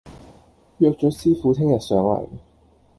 [0.79, 2.27] 約咗師傅聽日上嚟